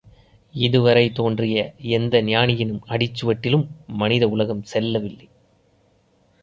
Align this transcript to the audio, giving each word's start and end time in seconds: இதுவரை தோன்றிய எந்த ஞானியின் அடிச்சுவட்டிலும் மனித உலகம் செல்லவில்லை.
இதுவரை 0.53 1.11
தோன்றிய 1.11 1.57
எந்த 1.97 2.21
ஞானியின் 2.21 2.73
அடிச்சுவட்டிலும் 2.87 3.67
மனித 3.87 4.27
உலகம் 4.27 4.63
செல்லவில்லை. 4.63 5.27